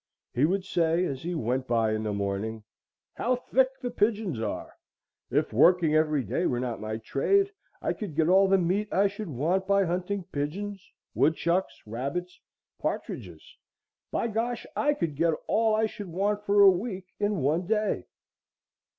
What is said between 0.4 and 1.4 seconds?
would say, as he